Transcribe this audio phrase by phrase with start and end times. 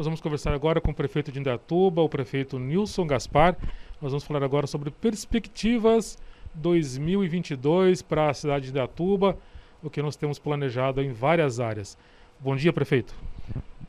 [0.00, 3.54] Nós vamos conversar agora com o prefeito de Indaiatuba, o prefeito Nilson Gaspar.
[4.00, 6.16] Nós vamos falar agora sobre perspectivas
[6.54, 9.36] 2022 para a cidade de Indaiatuba,
[9.82, 11.98] o que nós temos planejado em várias áreas.
[12.38, 13.14] Bom dia, prefeito.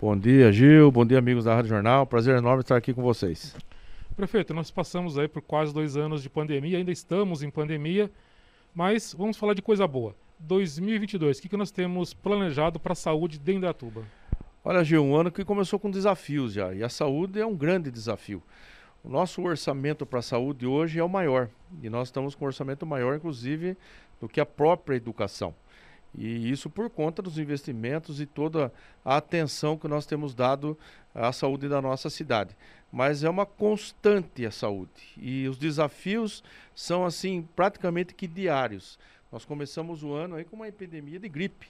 [0.01, 0.91] Bom dia, Gil.
[0.91, 2.05] Bom dia, amigos da Rádio Jornal.
[2.05, 3.55] Prazer enorme estar aqui com vocês.
[4.13, 8.11] Prefeito, nós passamos aí por quase dois anos de pandemia, ainda estamos em pandemia,
[8.75, 10.13] mas vamos falar de coisa boa.
[10.39, 14.03] 2022, o que, que nós temos planejado para a saúde de Indaiatuba?
[14.63, 17.89] Olha, Gil, um ano que começou com desafios já, e a saúde é um grande
[17.89, 18.43] desafio.
[19.03, 21.49] O nosso orçamento para a saúde hoje é o maior,
[21.81, 23.75] e nós estamos com um orçamento maior, inclusive,
[24.19, 25.55] do que a própria educação.
[26.15, 28.71] E isso por conta dos investimentos e toda
[29.03, 30.77] a atenção que nós temos dado
[31.15, 32.55] à saúde da nossa cidade.
[32.91, 34.91] Mas é uma constante a saúde.
[35.17, 36.43] E os desafios
[36.75, 38.99] são assim praticamente que diários.
[39.31, 41.67] Nós começamos o ano aí com uma epidemia de gripe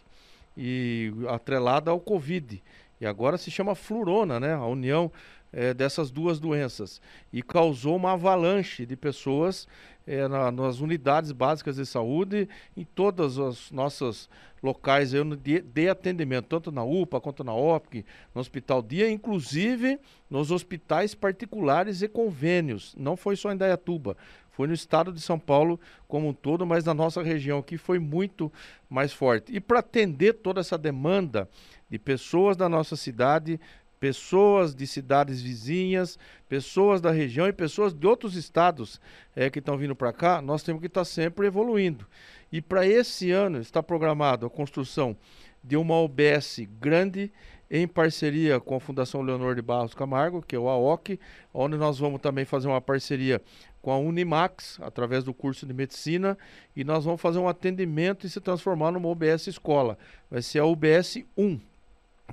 [0.55, 2.61] e atrelada ao Covid.
[2.99, 4.53] E agora se chama flurona, né?
[4.53, 5.11] A união
[5.51, 7.01] é, dessas duas doenças.
[7.31, 9.67] E causou uma avalanche de pessoas
[10.05, 14.29] é, na, nas unidades básicas de saúde, em todas as nossas
[14.61, 19.99] locais de, de, atendimento, tanto na UPA quanto na OPC, no Hospital Dia, inclusive
[20.29, 22.95] nos hospitais particulares e convênios.
[22.97, 24.15] Não foi só em Dayatuba,
[24.61, 27.97] foi no estado de São Paulo como um todo, mas na nossa região aqui foi
[27.97, 28.53] muito
[28.87, 29.51] mais forte.
[29.51, 31.49] E para atender toda essa demanda
[31.89, 33.59] de pessoas da nossa cidade,
[33.99, 39.01] pessoas de cidades vizinhas, pessoas da região e pessoas de outros estados
[39.35, 42.05] é, que estão vindo para cá, nós temos que estar tá sempre evoluindo.
[42.51, 45.17] E para esse ano está programado a construção
[45.63, 47.33] de uma OBS grande
[47.73, 51.17] em parceria com a Fundação Leonor de Barros Camargo, que é o AOC,
[51.53, 53.41] onde nós vamos também fazer uma parceria
[53.81, 56.37] com a Unimax, através do curso de medicina,
[56.75, 59.97] e nós vamos fazer um atendimento e se transformar numa UBS escola.
[60.29, 61.61] Vai ser a UBS 1,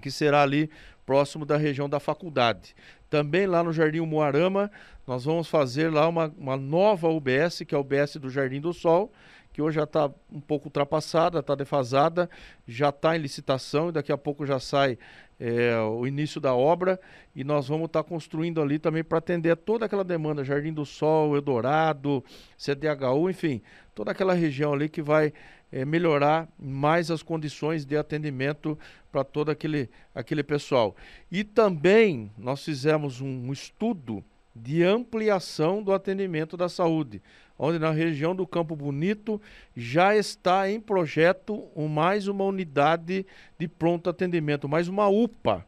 [0.03, 0.69] que será ali
[1.07, 2.75] próximo da região da faculdade.
[3.09, 4.69] Também lá no Jardim Moarama,
[5.07, 8.75] nós vamos fazer lá uma, uma nova UBS, que é a UBS do Jardim do
[8.75, 9.13] Sol,
[9.59, 12.31] que hoje já está um pouco ultrapassada, está defasada,
[12.65, 14.97] já está em licitação e daqui a pouco já sai
[15.41, 17.01] é, o início da obra
[17.35, 20.87] e nós vamos estar tá construindo ali também para atender toda aquela demanda, Jardim do
[20.87, 22.25] Sol, Eldorado,
[22.57, 23.61] CDHU, enfim,
[23.97, 25.33] toda aquela região ali que vai
[25.73, 28.79] é, melhorar mais as condições de atendimento
[29.11, 30.95] para todo aquele, aquele pessoal.
[31.33, 34.23] E também nós fizemos um estudo
[34.55, 37.23] de ampliação do atendimento da saúde,
[37.59, 39.41] onde na região do Campo Bonito
[39.77, 43.27] já está em projeto mais uma unidade
[43.59, 45.65] de pronto atendimento, mais uma UPA.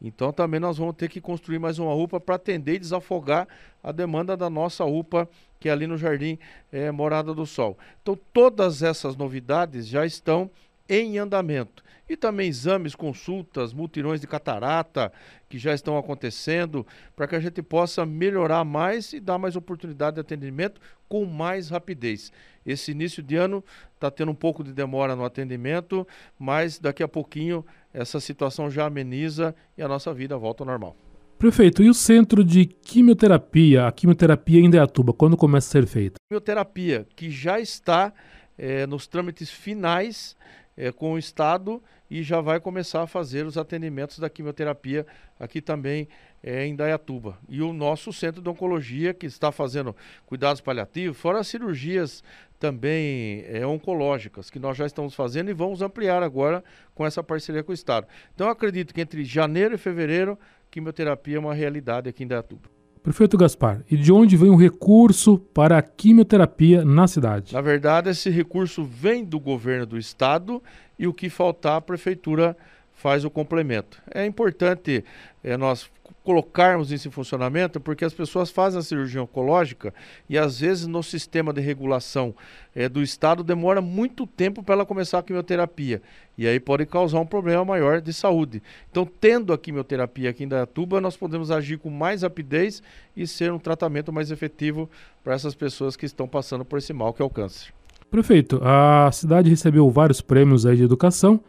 [0.00, 3.46] Então também nós vamos ter que construir mais uma UPA para atender e desafogar
[3.82, 5.28] a demanda da nossa UPA,
[5.60, 6.38] que é ali no Jardim
[6.72, 7.78] é, Morada do Sol.
[8.02, 10.50] Então todas essas novidades já estão
[10.88, 11.84] em andamento.
[12.12, 15.10] E também exames, consultas, multirões de catarata
[15.48, 16.86] que já estão acontecendo,
[17.16, 20.78] para que a gente possa melhorar mais e dar mais oportunidade de atendimento
[21.08, 22.30] com mais rapidez.
[22.66, 23.64] Esse início de ano
[23.94, 26.06] está tendo um pouco de demora no atendimento,
[26.38, 27.64] mas daqui a pouquinho
[27.94, 30.94] essa situação já ameniza e a nossa vida volta ao normal.
[31.38, 36.16] Prefeito, e o centro de quimioterapia, a quimioterapia em Deatuba, quando começa a ser feita?
[36.28, 38.12] Quimioterapia, que já está
[38.58, 40.36] é, nos trâmites finais
[40.76, 45.06] é, com o Estado e já vai começar a fazer os atendimentos da quimioterapia
[45.40, 46.08] aqui também
[46.42, 47.38] é, em Dayatuba.
[47.48, 49.96] E o nosso centro de oncologia, que está fazendo
[50.26, 52.22] cuidados paliativos, fora as cirurgias
[52.58, 56.62] também é, oncológicas, que nós já estamos fazendo e vamos ampliar agora
[56.94, 58.06] com essa parceria com o Estado.
[58.34, 60.38] Então, acredito que entre janeiro e fevereiro,
[60.70, 62.81] quimioterapia é uma realidade aqui em Dayatuba.
[63.02, 67.52] Prefeito Gaspar, e de onde vem o recurso para a quimioterapia na cidade?
[67.52, 70.62] Na verdade, esse recurso vem do governo do estado
[70.96, 72.56] e o que faltar, a prefeitura
[73.02, 74.00] faz o complemento.
[74.14, 75.04] É importante
[75.42, 75.90] é, nós
[76.22, 79.92] colocarmos isso em funcionamento, porque as pessoas fazem a cirurgia oncológica
[80.30, 82.32] e às vezes no sistema de regulação
[82.76, 86.00] é, do Estado demora muito tempo para ela começar a quimioterapia.
[86.38, 88.62] E aí pode causar um problema maior de saúde.
[88.88, 92.84] Então, tendo a quimioterapia aqui em Dayatuba, nós podemos agir com mais rapidez
[93.16, 94.88] e ser um tratamento mais efetivo
[95.24, 97.74] para essas pessoas que estão passando por esse mal que é o câncer.
[98.08, 101.42] Prefeito, a cidade recebeu vários prêmios de educação.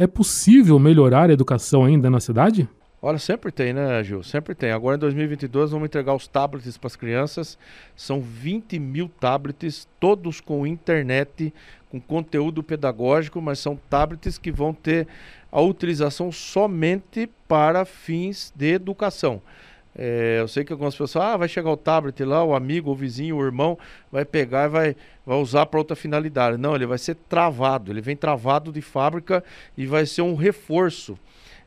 [0.00, 2.68] É possível melhorar a educação ainda na cidade?
[3.02, 4.22] Olha, sempre tem, né, Gil?
[4.22, 4.70] Sempre tem.
[4.70, 7.58] Agora em 2022 vamos entregar os tablets para as crianças.
[7.96, 11.52] São 20 mil tablets, todos com internet,
[11.90, 15.08] com conteúdo pedagógico, mas são tablets que vão ter
[15.50, 19.42] a utilização somente para fins de educação.
[20.00, 22.94] É, eu sei que algumas pessoas, ah, vai chegar o tablet lá, o amigo, o
[22.94, 23.76] vizinho, o irmão,
[24.12, 24.96] vai pegar e vai,
[25.26, 26.56] vai usar para outra finalidade.
[26.56, 29.42] Não, ele vai ser travado, ele vem travado de fábrica
[29.76, 31.18] e vai ser um reforço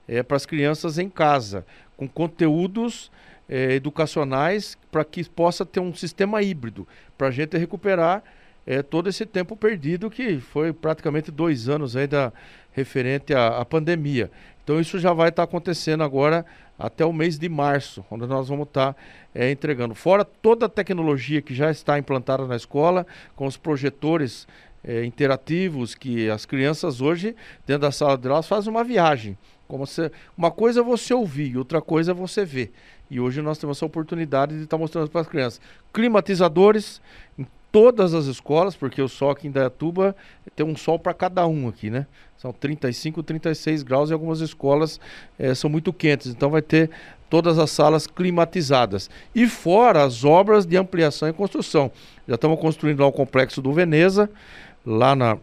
[0.07, 1.65] é, para as crianças em casa,
[1.97, 3.11] com conteúdos
[3.49, 6.87] é, educacionais para que possa ter um sistema híbrido,
[7.17, 8.23] para a gente recuperar
[8.65, 12.31] é, todo esse tempo perdido que foi praticamente dois anos ainda
[12.71, 14.31] referente à, à pandemia.
[14.63, 16.45] Então isso já vai estar tá acontecendo agora
[16.81, 18.99] até o mês de março, onde nós vamos estar tá,
[19.33, 19.93] é, entregando.
[19.93, 23.05] Fora toda a tecnologia que já está implantada na escola,
[23.35, 24.47] com os projetores
[24.83, 27.35] é, interativos, que as crianças hoje,
[27.65, 29.37] dentro da sala de aula, fazem uma viagem.
[29.67, 32.73] Como você, uma coisa é você ouvir, outra coisa é você ver.
[33.09, 35.61] E hoje nós temos essa oportunidade de estar tá mostrando para as crianças.
[35.93, 37.01] Climatizadores
[37.71, 40.15] todas as escolas, porque o sol aqui em Dayatuba
[40.55, 42.05] tem um sol para cada um aqui, né?
[42.37, 44.99] São 35, 36 graus e algumas escolas
[45.37, 46.27] é, são muito quentes.
[46.27, 46.89] Então vai ter
[47.29, 49.09] todas as salas climatizadas.
[49.33, 51.91] E fora as obras de ampliação e construção.
[52.27, 54.29] Já estamos construindo lá o complexo do Veneza,
[54.85, 55.37] lá na,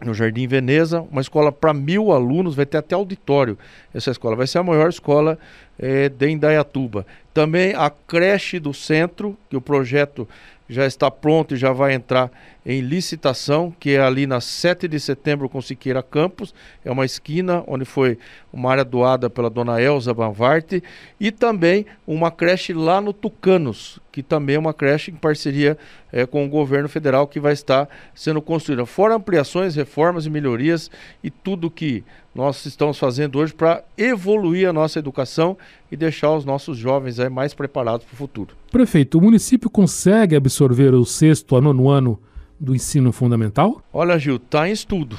[0.00, 3.58] no Jardim Veneza, uma escola para mil alunos, vai ter até auditório.
[3.94, 5.38] Essa escola vai ser a maior escola
[5.78, 7.06] é, de Indaiatuba.
[7.34, 10.26] Também a creche do centro, que o projeto
[10.70, 12.30] já está pronto e já vai entrar
[12.64, 17.64] em licitação, que é ali na 7 de setembro com Siqueira Campos, é uma esquina
[17.66, 18.16] onde foi
[18.52, 20.80] uma área doada pela dona Elza Banvarte,
[21.18, 25.76] e também uma creche lá no Tucanos, que também é uma creche em parceria
[26.12, 28.86] é, com o governo federal que vai estar sendo construída.
[28.86, 30.90] Fora ampliações, reformas e melhorias
[31.24, 32.04] e tudo que
[32.34, 35.58] nós estamos fazendo hoje para evoluir a nossa educação
[35.90, 38.54] e deixar os nossos jovens aí mais preparados para o futuro.
[38.70, 42.20] Prefeito, o município consegue absorver o sexto a nono ano
[42.58, 43.82] do ensino fundamental?
[43.92, 45.18] Olha, Gil, está em estudo.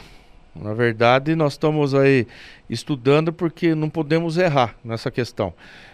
[0.55, 2.27] Na verdade, nós estamos aí
[2.69, 5.53] estudando porque não podemos errar nessa questão.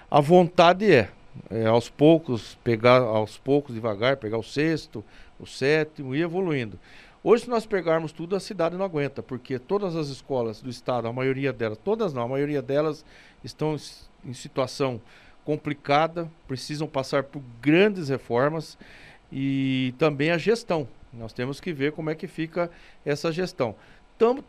[0.10, 1.10] A vontade é,
[1.50, 5.04] é aos poucos, pegar aos poucos, devagar, pegar o sexto,
[5.40, 6.80] o sétimo e evoluindo.
[7.30, 11.10] Hoje, se nós pegarmos tudo, a cidade não aguenta, porque todas as escolas do estado,
[11.10, 13.04] a maioria delas, todas não, a maioria delas
[13.44, 13.76] estão
[14.24, 15.02] em situação
[15.44, 18.78] complicada, precisam passar por grandes reformas
[19.30, 20.88] e também a gestão.
[21.12, 22.72] Nós temos que ver como é que fica
[23.06, 23.76] essa gestão.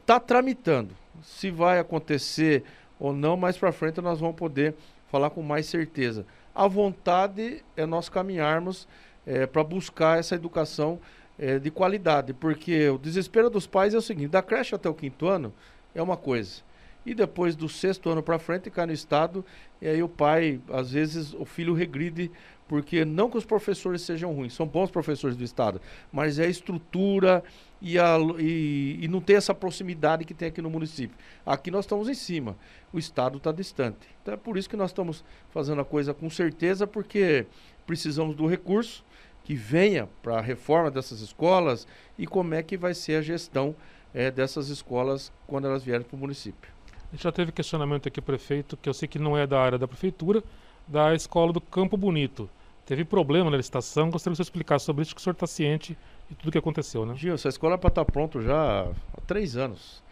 [0.01, 0.95] Está tramitando.
[1.21, 2.63] Se vai acontecer
[2.97, 4.77] ou não, mais para frente nós vamos poder
[5.09, 6.25] falar com mais certeza.
[6.55, 8.87] A vontade é nós caminharmos
[9.27, 11.01] é, para buscar essa educação
[11.39, 14.95] é, de qualidade, porque o desespero dos pais é o seguinte: da creche até o
[14.95, 15.53] quinto ano
[15.95, 16.63] é uma coisa,
[17.07, 19.45] e depois do sexto ano para frente cai no estado,
[19.81, 22.31] e aí o pai, às vezes, o filho regride
[22.69, 25.81] porque não que os professores sejam ruins, são bons professores do Estado,
[26.13, 27.43] mas é a estrutura
[27.81, 31.17] e, a, e, e não tem essa proximidade que tem aqui no município.
[31.47, 32.57] Aqui nós estamos em cima,
[32.93, 34.07] o Estado está distante.
[34.21, 37.47] Então é por isso que nós estamos fazendo a coisa com certeza, porque
[37.87, 39.03] precisamos do recurso
[39.49, 41.87] que venha para a reforma dessas escolas
[42.19, 43.75] e como é que vai ser a gestão
[44.13, 46.71] é, dessas escolas quando elas vierem para o município.
[47.11, 49.79] A gente já teve questionamento aqui, prefeito, que eu sei que não é da área
[49.79, 50.45] da prefeitura,
[50.87, 52.47] da escola do Campo Bonito.
[52.85, 55.97] Teve problema na licitação, gostaria que você explicasse sobre isso, que o senhor está ciente
[56.29, 57.15] de tudo que aconteceu, né?
[57.15, 60.03] Gil, essa escola é para estar tá pronto já há três anos.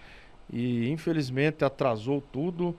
[0.50, 2.74] E infelizmente atrasou tudo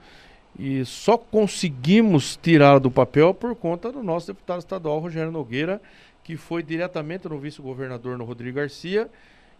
[0.58, 5.80] e só conseguimos tirá-la do papel por conta do nosso deputado estadual Rogério Nogueira,
[6.28, 9.08] que foi diretamente no vice-governador no Rodrigo Garcia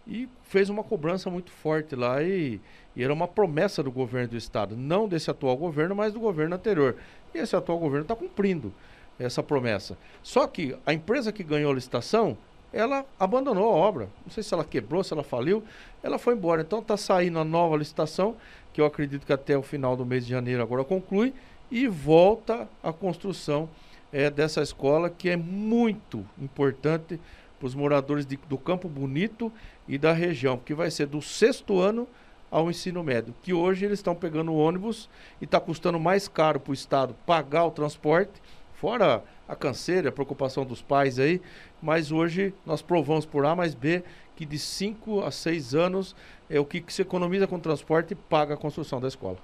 [0.07, 2.61] e fez uma cobrança muito forte lá e,
[2.95, 6.55] e, era uma promessa do governo do estado, não desse atual governo, mas do governo
[6.55, 6.95] anterior.
[7.33, 8.71] E esse atual governo está cumprindo
[9.17, 9.97] essa promessa.
[10.21, 12.37] Só que a empresa que ganhou a licitação,
[12.71, 14.07] ela abandonou a obra.
[14.23, 15.63] Não sei se ela quebrou, se ela faliu,
[16.03, 16.61] ela foi embora.
[16.61, 18.35] Então está saindo a nova licitação,
[18.71, 21.33] que eu acredito que até o final do mês de janeiro agora conclui,
[21.71, 23.67] e volta a construção
[24.11, 27.19] é, dessa escola, que é muito importante
[27.57, 29.51] para os moradores de, do Campo Bonito
[29.87, 32.07] e da região, porque vai ser do sexto ano
[32.49, 36.71] ao ensino médio, que hoje eles estão pegando ônibus e está custando mais caro para
[36.71, 38.41] o Estado pagar o transporte
[38.79, 41.41] Fora a canseira, a preocupação dos pais aí,
[41.81, 44.03] mas hoje nós provamos por A mais B
[44.37, 46.15] que de 5 a 6 anos
[46.49, 49.37] é o que, que se economiza com transporte e paga a construção da escola.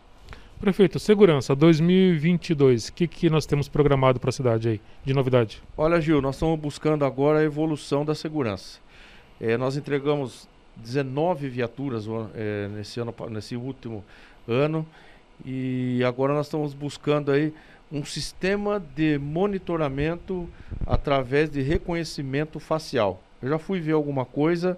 [0.59, 5.61] Prefeito, segurança 2022, o que, que nós temos programado para a cidade aí, de novidade?
[5.75, 8.79] Olha, Gil, nós estamos buscando agora a evolução da segurança.
[9.39, 10.47] É, nós entregamos
[10.77, 14.03] 19 viaturas é, nesse, ano, nesse último
[14.47, 14.87] ano
[15.43, 17.53] e agora nós estamos buscando aí
[17.91, 20.49] um sistema de monitoramento
[20.87, 23.21] através de reconhecimento facial.
[23.41, 24.77] Eu já fui ver alguma coisa,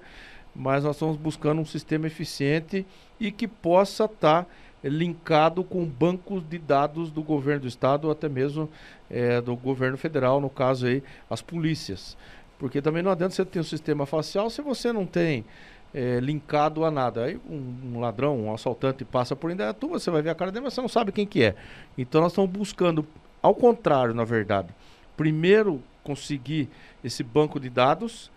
[0.55, 2.84] mas nós estamos buscando um sistema eficiente
[3.19, 4.50] e que possa estar tá
[4.84, 8.69] linkado com bancos de dados do governo do estado ou até mesmo
[9.10, 12.17] é, do governo federal, no caso aí as polícias.
[12.60, 15.46] Porque também não adianta você ter um sistema facial se você não tem
[15.93, 17.25] é, linkado a nada.
[17.25, 20.65] Aí um, um, ladrão, um assaltante passa por Indaiatuba, você vai ver a cara dele,
[20.65, 21.55] mas você não sabe quem que é.
[21.98, 23.05] Então nós estamos buscando,
[23.41, 24.69] ao contrário, na verdade,
[25.15, 26.69] primeiro conseguir
[27.03, 28.31] esse banco de dados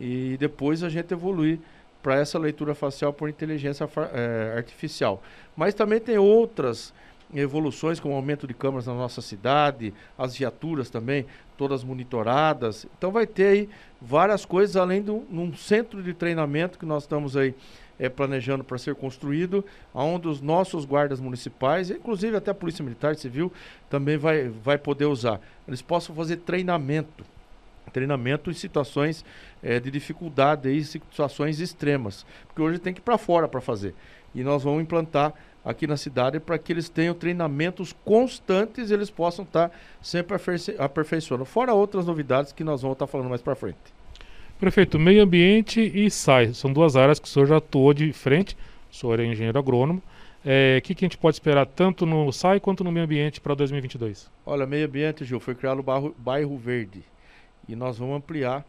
[0.00, 1.58] e depois a gente evoluir
[2.02, 5.22] para essa leitura facial por inteligência é, artificial.
[5.56, 6.92] Mas também tem outras
[7.34, 11.26] evoluções, como o aumento de câmeras na nossa cidade, as viaturas também,
[11.56, 12.86] todas monitoradas.
[12.96, 13.68] Então vai ter aí
[14.00, 17.54] várias coisas, além de um centro de treinamento que nós estamos aí
[17.98, 19.64] é, planejando para ser construído,
[19.94, 23.52] onde os nossos guardas municipais, inclusive até a Polícia Militar Civil,
[23.88, 25.40] também vai, vai poder usar.
[25.68, 27.24] Eles possam fazer treinamento
[27.90, 29.24] treinamento em situações
[29.62, 33.94] é, de dificuldade e situações extremas, porque hoje tem que ir para fora para fazer.
[34.34, 39.10] E nós vamos implantar aqui na cidade para que eles tenham treinamentos constantes e eles
[39.10, 40.36] possam estar tá sempre
[40.78, 41.44] aperfeiçoando.
[41.44, 43.78] Fora outras novidades que nós vamos estar tá falando mais para frente.
[44.58, 48.56] Prefeito, meio ambiente e SAI são duas áreas que o senhor já atuou de frente.
[48.90, 50.00] O senhor é engenheiro agrônomo.
[50.00, 50.02] O
[50.44, 53.54] é, que, que, a gente pode esperar tanto no SAI quanto no meio ambiente para
[53.54, 54.30] 2022?
[54.44, 57.02] Olha, meio ambiente, Gil, foi criado o bairro, bairro Verde
[57.70, 58.66] e nós vamos ampliar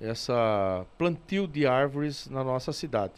[0.00, 3.14] essa plantio de árvores na nossa cidade.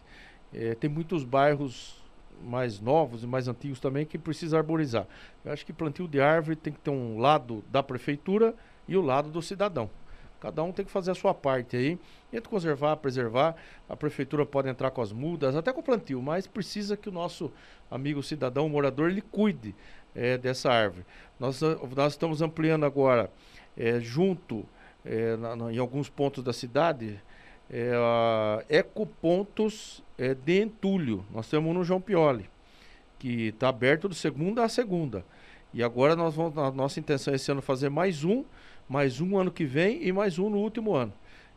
[0.52, 2.02] É, tem muitos bairros
[2.42, 5.06] mais novos e mais antigos também que precisa arborizar.
[5.44, 8.54] Eu acho que plantio de árvore tem que ter um lado da prefeitura
[8.88, 9.90] e o lado do cidadão.
[10.40, 11.98] Cada um tem que fazer a sua parte aí.
[12.32, 13.54] Entre conservar, preservar,
[13.88, 17.12] a prefeitura pode entrar com as mudas, até com o plantio, mas precisa que o
[17.12, 17.52] nosso
[17.90, 19.74] amigo cidadão, morador, ele cuide
[20.14, 21.04] é, dessa árvore.
[21.38, 21.60] Nós,
[21.94, 23.30] nós estamos ampliando agora,
[23.76, 24.64] é, junto,
[25.04, 27.20] é, na, na, em alguns pontos da cidade,
[27.70, 27.94] é,
[28.68, 31.24] ecopontos é, de entulho.
[31.32, 32.48] Nós temos no João Pioli,
[33.18, 35.24] que está aberto de segunda a segunda.
[35.72, 38.44] E agora nós vamos, a nossa intenção esse ano fazer mais um,
[38.88, 41.12] mais um ano que vem e mais um no último ano,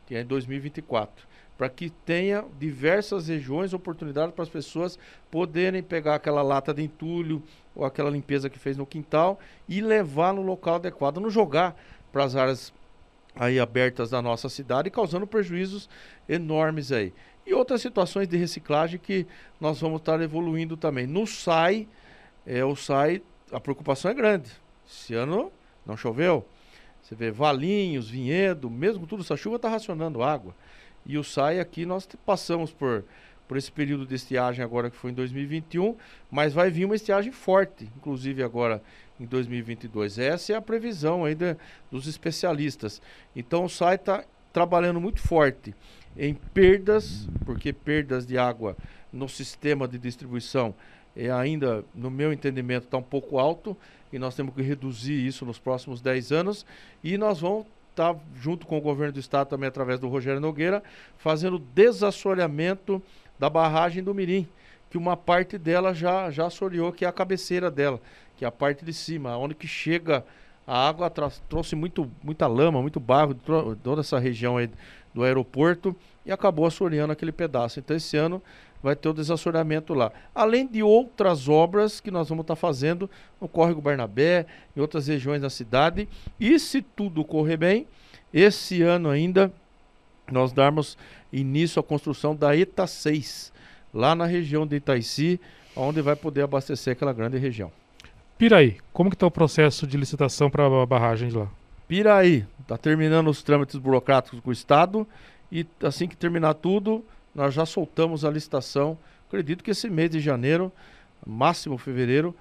[0.06, 1.26] que é em 2024.
[1.58, 4.98] Para que tenha diversas regiões, oportunidades para as pessoas
[5.30, 7.42] poderem pegar aquela lata de entulho
[7.74, 11.76] ou aquela limpeza que fez no quintal e levar no local adequado, não jogar
[12.12, 12.72] para as áreas
[13.34, 15.88] aí abertas da nossa cidade, causando prejuízos
[16.28, 17.12] enormes aí.
[17.46, 19.26] E outras situações de reciclagem que
[19.60, 21.06] nós vamos estar evoluindo também.
[21.06, 21.88] No SAI,
[22.46, 23.22] é, o SAI,
[23.52, 24.50] a preocupação é grande.
[24.88, 25.52] Esse ano
[25.84, 26.46] não choveu.
[27.02, 30.54] Você vê Valinhos, Vinhedo, mesmo tudo essa chuva está racionando água.
[31.04, 33.04] E o SAI aqui nós passamos por,
[33.46, 35.96] por esse período de estiagem agora que foi em 2021,
[36.30, 38.82] mas vai vir uma estiagem forte, inclusive agora
[39.18, 40.18] em 2022.
[40.18, 41.58] Essa é a previsão ainda
[41.90, 43.00] dos especialistas.
[43.34, 45.74] Então o SAI está trabalhando muito forte
[46.16, 48.76] em perdas, porque perdas de água
[49.12, 50.74] no sistema de distribuição
[51.16, 53.76] é ainda, no meu entendimento, está um pouco alto
[54.12, 56.66] e nós temos que reduzir isso nos próximos 10 anos
[57.02, 60.40] e nós vamos estar, tá, junto com o governo do estado, também através do Rogério
[60.40, 60.82] Nogueira,
[61.16, 63.00] fazendo desassoreamento
[63.44, 64.48] da barragem do Mirim,
[64.88, 68.00] que uma parte dela já, já assoreou, que é a cabeceira dela
[68.36, 70.24] que é a parte de cima, onde que chega
[70.66, 71.12] a água,
[71.48, 73.34] trouxe muito, muita lama, muito barro,
[73.82, 74.70] toda essa região aí
[75.12, 77.78] do aeroporto e acabou assoreando aquele pedaço.
[77.78, 78.42] Então esse ano
[78.82, 80.10] vai ter o desassoreamento lá.
[80.34, 83.08] Além de outras obras que nós vamos estar tá fazendo
[83.40, 84.46] no Córrego Barnabé,
[84.76, 86.08] em outras regiões da cidade.
[86.40, 87.86] E se tudo correr bem,
[88.32, 89.52] esse ano ainda
[90.30, 90.96] nós darmos
[91.32, 93.52] início à construção da ETA 6,
[93.92, 95.40] lá na região de Itaici,
[95.76, 97.70] onde vai poder abastecer aquela grande região.
[98.38, 101.48] Piraí, como que está o processo de licitação para a barragem de lá?
[101.86, 105.06] Piraí, está terminando os trâmites burocráticos com o Estado
[105.52, 107.04] e assim que terminar tudo,
[107.34, 108.98] nós já soltamos a licitação.
[109.28, 110.72] Acredito que esse mês de janeiro,
[111.24, 112.34] máximo fevereiro,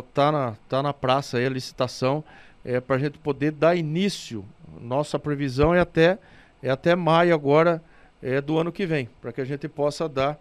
[0.00, 2.24] está na, tá na praça aí a licitação
[2.64, 4.44] é, para a gente poder dar início.
[4.80, 6.18] Nossa previsão é até,
[6.62, 7.82] é até maio agora
[8.22, 10.38] é, do ano que vem, para que a gente possa dar,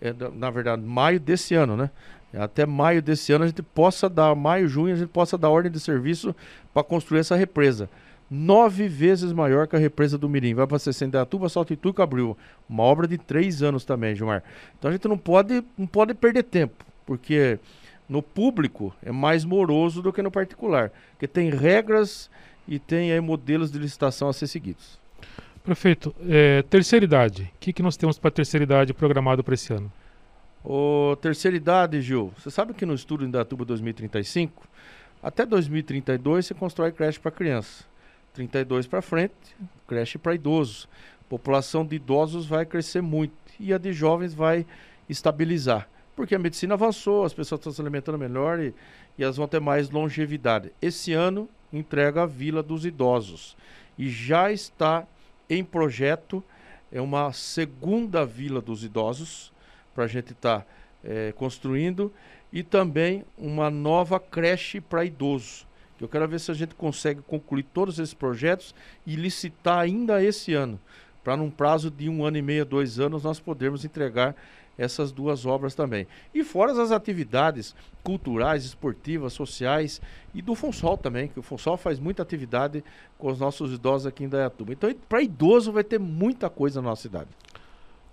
[0.00, 1.90] é, na verdade, maio desse ano, né?
[2.38, 5.70] até maio desse ano a gente possa dar, maio, junho, a gente possa dar ordem
[5.70, 6.34] de serviço
[6.72, 7.88] para construir essa represa.
[8.30, 10.54] Nove vezes maior que a represa do Mirim.
[10.54, 12.38] Vai para Sessendatuba, Salto Itu e Cabril.
[12.68, 14.44] Uma obra de três anos também, Gilmar.
[14.78, 17.58] Então a gente não pode, não pode perder tempo, porque
[18.08, 22.30] no público é mais moroso do que no particular, porque tem regras
[22.68, 25.00] e tem aí modelos de licitação a ser seguidos.
[25.62, 27.52] Prefeito, é, terceira idade.
[27.54, 29.92] O que, que nós temos para terceira idade programado para esse ano?
[30.64, 34.66] Ô, terceira idade, Gil, você sabe que no estudo Indatuba 2035,
[35.22, 37.84] até 2032 você constrói creche para criança.
[38.32, 39.34] 32 para frente,
[39.86, 40.88] creche para idosos.
[41.28, 44.66] População de idosos vai crescer muito e a de jovens vai
[45.08, 45.88] estabilizar.
[46.16, 48.74] Porque a medicina avançou, as pessoas estão se alimentando melhor e,
[49.18, 50.72] e elas vão ter mais longevidade.
[50.80, 53.56] Esse ano entrega a Vila dos Idosos
[53.98, 55.06] e já está
[55.50, 56.42] em projeto
[56.92, 59.52] é uma segunda vila dos idosos
[59.94, 60.66] para a gente estar tá,
[61.04, 62.12] é, construindo
[62.52, 65.66] e também uma nova creche para idosos.
[66.00, 68.74] Eu quero ver se a gente consegue concluir todos esses projetos
[69.06, 70.80] e licitar ainda esse ano,
[71.22, 74.34] para num prazo de um ano e meio, dois anos, nós podermos entregar
[74.78, 76.06] essas duas obras também.
[76.34, 80.00] E fora as atividades culturais, esportivas, sociais
[80.34, 82.82] e do Fonsol também, que o Fonsol faz muita atividade
[83.18, 84.72] com os nossos idosos aqui em Dayatuba.
[84.72, 87.28] Então, para idoso vai ter muita coisa na nossa cidade.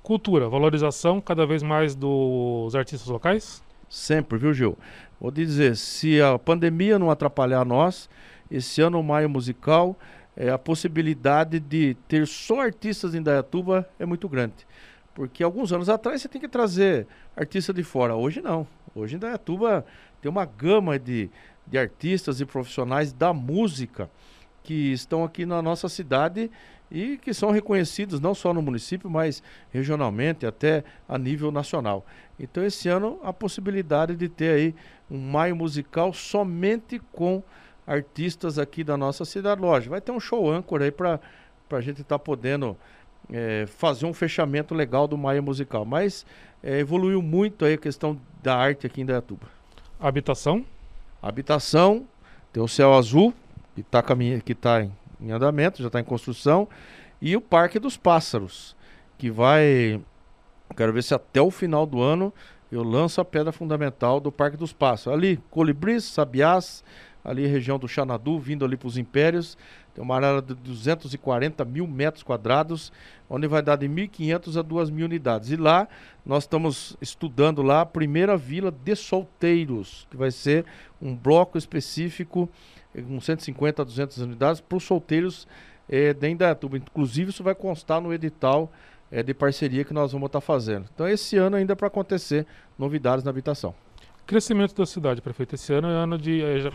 [0.03, 3.63] Cultura, valorização cada vez mais dos artistas locais?
[3.89, 4.77] Sempre, viu, Gil?
[5.19, 8.09] Vou dizer, se a pandemia não atrapalhar nós,
[8.49, 9.97] esse ano o Maio Musical,
[10.35, 14.53] é, a possibilidade de ter só artistas em Dayatuba é muito grande.
[15.17, 18.15] Porque alguns anos atrás você tem que trazer artista de fora.
[18.15, 18.67] Hoje não.
[18.93, 19.83] Hoje em Dayatuba
[20.21, 21.31] tem uma gama de,
[21.65, 24.11] de artistas e profissionais da música
[24.61, 26.51] que estão aqui na nossa cidade
[26.91, 32.05] e que são reconhecidos não só no município, mas regionalmente, até a nível nacional.
[32.39, 34.75] Então, esse ano, a possibilidade de ter aí
[35.09, 37.41] um maio musical somente com
[37.87, 39.59] artistas aqui da nossa cidade.
[39.59, 41.19] Lógico, vai ter um show âncora aí para
[41.71, 42.77] a gente estar tá podendo
[43.31, 45.85] é, fazer um fechamento legal do Maia Musical.
[45.85, 46.25] Mas
[46.63, 49.47] é, evoluiu muito aí a questão da arte aqui em Dayatuba.
[49.99, 50.65] Habitação?
[51.21, 52.05] Habitação,
[52.53, 53.33] tem o Céu Azul,
[53.75, 54.03] que está
[54.43, 56.67] que tá em, em andamento, já está em construção,
[57.21, 58.75] e o Parque dos Pássaros,
[59.17, 59.99] que vai.
[60.75, 62.31] Quero ver se até o final do ano
[62.71, 65.17] eu lanço a pedra fundamental do Parque dos Pássaros.
[65.17, 66.83] Ali, colibris, sabiás,
[67.23, 69.57] ali região do Xanadu, vindo ali para os impérios.
[69.97, 72.91] Tem uma área de 240 mil metros quadrados,
[73.27, 75.49] onde vai dar de 1.500 a 2.000 unidades.
[75.49, 75.87] E lá
[76.23, 80.65] nós estamos estudando lá a primeira vila de solteiros, que vai ser
[81.01, 82.47] um bloco específico
[82.93, 85.47] com 150 a 200 unidades para os solteiros
[85.89, 86.77] é, de Indaiatuba.
[86.77, 88.71] Inclusive isso vai constar no edital
[89.11, 90.87] é, de parceria que nós vamos estar tá fazendo.
[90.93, 92.45] Então esse ano ainda para acontecer
[92.77, 93.73] novidades na habitação.
[94.27, 95.55] Crescimento da cidade, prefeito.
[95.55, 96.71] Esse ano é ano de, é, já,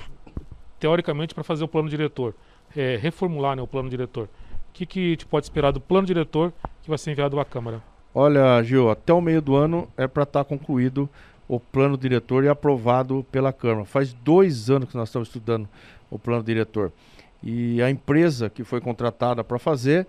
[0.81, 2.35] teoricamente, para fazer o plano diretor
[2.76, 4.25] é, reformular né, o plano diretor.
[4.25, 7.45] O que, que a gente pode esperar do plano diretor que vai ser enviado à
[7.45, 7.82] Câmara?
[8.15, 11.08] Olha, Gil, até o meio do ano é para estar tá concluído
[11.49, 13.85] o plano diretor e aprovado pela Câmara.
[13.85, 15.69] Faz dois anos que nós estamos estudando
[16.11, 16.93] o plano diretor.
[17.43, 20.06] E a empresa que foi contratada para fazer,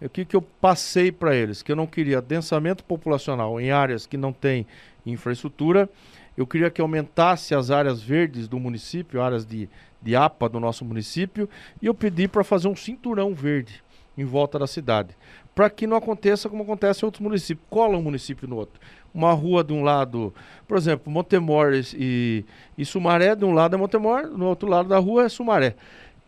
[0.00, 1.62] o que, que eu passei para eles?
[1.62, 4.66] Que eu não queria densamento populacional em áreas que não têm
[5.04, 5.88] infraestrutura.
[6.36, 9.68] Eu queria que aumentasse as áreas verdes do município, áreas de
[10.06, 11.48] de APA do nosso município,
[11.82, 13.82] e eu pedi para fazer um cinturão verde
[14.16, 15.16] em volta da cidade,
[15.52, 18.80] para que não aconteça como acontece em outros municípios, cola um município no outro.
[19.12, 20.32] Uma rua de um lado,
[20.68, 22.44] por exemplo, Montemor e,
[22.78, 25.74] e Sumaré, de um lado é Montemor, no outro lado da rua é Sumaré.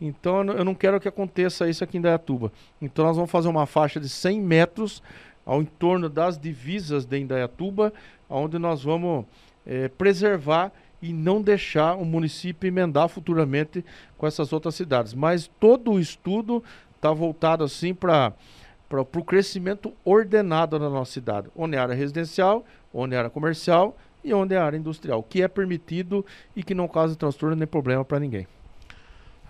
[0.00, 2.50] Então eu não quero que aconteça isso aqui em Dayatuba.
[2.82, 5.02] Então nós vamos fazer uma faixa de 100 metros
[5.46, 7.92] ao entorno das divisas de Indaiatuba,
[8.28, 9.24] onde nós vamos
[9.64, 13.84] é, preservar e não deixar o município emendar futuramente
[14.16, 15.14] com essas outras cidades.
[15.14, 16.62] Mas todo o estudo
[16.96, 18.32] está voltado assim para
[18.88, 23.94] para o crescimento ordenado na nossa cidade, onde é área residencial, onde é área comercial
[24.24, 26.24] e onde é área industrial, que é permitido
[26.56, 28.46] e que não causa transtorno nem problema para ninguém.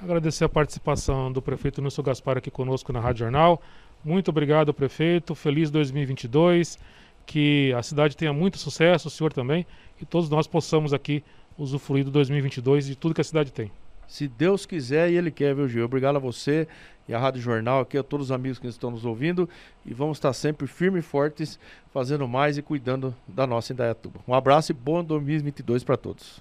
[0.02, 3.61] Agradecer a participação do prefeito Nilson Gaspar aqui conosco na Rádio Jornal.
[4.04, 5.34] Muito obrigado, prefeito.
[5.34, 6.78] Feliz 2022.
[7.26, 9.66] Que a cidade tenha muito sucesso, o senhor também,
[10.00, 11.22] e todos nós possamos aqui
[11.59, 13.71] usufruir do 2022 de tudo que a cidade tem.
[14.07, 15.85] Se Deus quiser e Ele quer, viu, Gil?
[15.85, 16.66] Obrigado a você
[17.07, 19.49] e a Rádio Jornal, aqui a todos os amigos que estão nos ouvindo.
[19.85, 21.59] E vamos estar sempre firmes e fortes,
[21.92, 24.21] fazendo mais e cuidando da nossa Indaiatuba.
[24.27, 26.40] Um abraço e bom 2022 para todos.